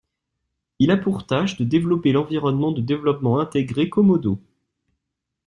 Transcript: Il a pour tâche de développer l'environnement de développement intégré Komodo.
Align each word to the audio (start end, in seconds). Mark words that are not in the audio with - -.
Il 0.79 0.89
a 0.89 0.97
pour 0.97 1.27
tâche 1.27 1.57
de 1.57 1.63
développer 1.63 2.11
l'environnement 2.11 2.71
de 2.71 2.81
développement 2.81 3.39
intégré 3.39 3.87
Komodo. 3.87 4.39